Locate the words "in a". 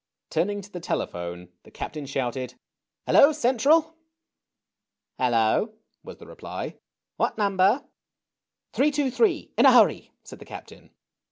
9.59-9.71